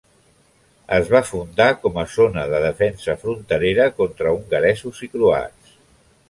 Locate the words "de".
2.53-2.63